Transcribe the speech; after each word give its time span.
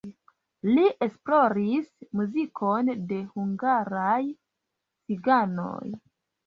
Li 0.69 0.85
esploris 1.07 1.91
muzikon 2.21 2.91
de 3.13 3.21
hungaraj 3.37 4.19
ciganoj. 4.35 5.91